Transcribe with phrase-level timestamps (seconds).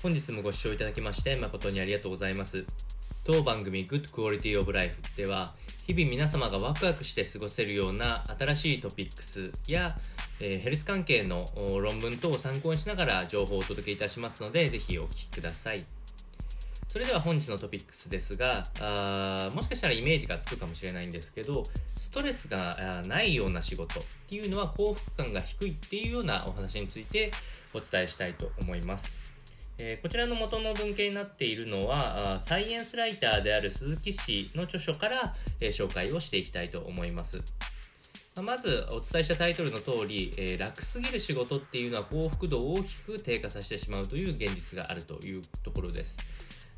[0.00, 2.64] 本日もご視聴いただきまして誠にありがとうございます。
[3.24, 5.54] 当番組 Good Quality of Life では
[5.88, 9.98] 日々皆様がワクワクして過ごせるような新しいトピックスや、
[10.38, 11.46] えーヘルス関係の
[11.82, 15.84] 論文等を参考にしながら情報をお届けいたしますのでぜひお聞きください。
[16.86, 21.64] それでは本日のトピックスですがあーもしかしたらイメージがつくかもしれないんですけど
[21.98, 27.32] ストレスがないような仕事っていうのは幸福感が低いっていうようなお話について
[27.74, 29.27] お伝えしたいと思います。
[29.80, 37.40] えーこちらの元の文献になっているのはサイエンスライターである鈴木氏の著書から、えー紹介をしていきたいと思います。
[38.36, 46.16] ままずお伝えしたタイトルの通り、えー楽すぎる仕事っていうのは幸福度を大きく低下させてしまうという現実があるというところです。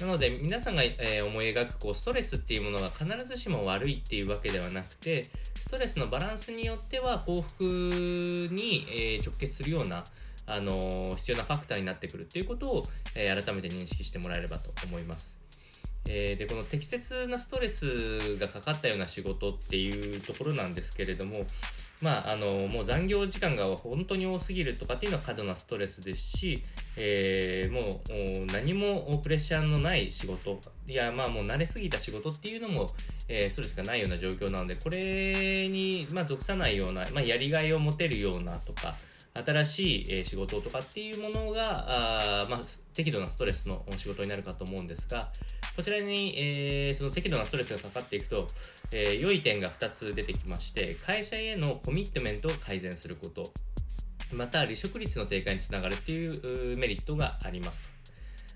[0.00, 10.04] なので皆さんが、えー思い描くこうストレスっていうものが必ずしも悪いっていうわけではなくてストレスのバランスによっては幸福に、えー直結するような、
[10.46, 15.36] あの必要なファクターになってくるっていうことを、えー改めて認識してもらえればと思います。
[16.06, 21.46] えーでこの適切なストレスがかかったような仕事っていうところなんですけれども、
[22.02, 26.62] まあ、あのもう残業時間が本当に多すぎるとかっていうのは過度なストレスですし、
[26.96, 32.90] えーもう何もプレッシャーのない仕事いやまあもう慣れすぎた仕事っていうのも、
[33.28, 38.94] えーストレスがないような状況なのでこれに、まあ、属さないような、まあ、やりがいを持てるようなとか
[39.34, 42.60] 新しいえ仕事とかっていうものがあ、まあ、
[42.92, 45.28] 適度なストレスの仕事になるかと思うんですが
[45.76, 48.46] こちらに、えーその適度なストレスがかかっていくと、
[48.92, 53.52] えー良い点が2つ出てきまして会社へのコミットメントを改善すること
[54.32, 57.82] また離職率の低下につながるっていうメリットがあります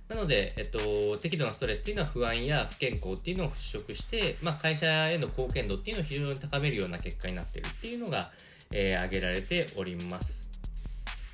[0.09, 8.31] となので、えっと、適度なストレスっていうのは不安や不健康っていうのを払拭して、まあ、会社への貢献度っていうのを非常に高めるような結果になっているっていうのが、
[8.73, 10.48] えー挙げられております。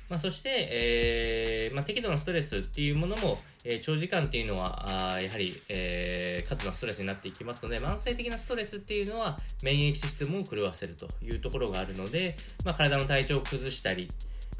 [0.09, 14.11] まあ、そして、えーまあ、適度なストレスっていうものも、えー長時間っていうのはあやはり、えー過度なストレスになっていきますので慢性的なストレスっていうのは免疫システムを狂わせるというところがあるので、まあ、体の体調を崩したり、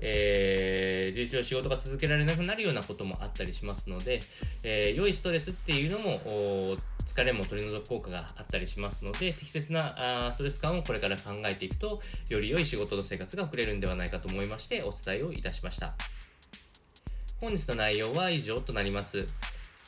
[0.02, 4.22] えー、事実上仕事が続けられなくなるようなこともあったりしますので、
[4.64, 15.94] えー良いストレスっていうのも疲れも取り除く効果があったりしますので適切なストレス感をこれから考えていくとより良い仕事の生活が送れるんではないかと思いましてお伝えをいたしました。
[17.42, 19.26] 本日の内容は以上となります。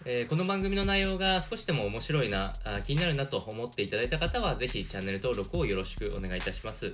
[0.06, 2.54] えーこの番組の内容が少しでも面白いな
[2.86, 6.94] 気になるなと思っていただいた方はぜひチャンネル登録をよろしくお願いいたします。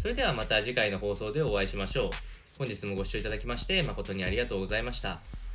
[0.00, 2.10] それではまた次回の放送でお会いしましょう。
[2.58, 5.45] 本日もご視聴いただきまして誠にありがとうございました。